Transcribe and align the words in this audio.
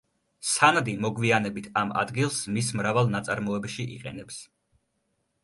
სანდი 0.51 0.95
მოგვიანებით 1.05 1.67
ამ 1.81 1.91
ადგილს 2.05 2.39
მის 2.57 2.73
მრავალ 2.81 3.13
ნაწარმოებში 3.19 3.87
იყენებს. 3.99 4.43